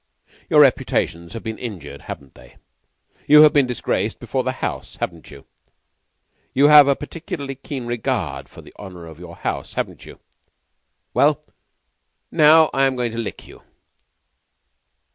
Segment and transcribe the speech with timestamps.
[0.49, 2.55] Your reputations have been injured, haven't they?
[3.27, 5.45] You have been disgraced before the house, haven't you?
[6.55, 10.19] You have a peculiarly keen regard for the honor of your house, haven't you?
[11.13, 11.43] Well,
[12.31, 13.61] now I am going to lick you."